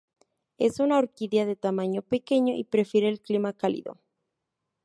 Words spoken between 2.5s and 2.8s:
y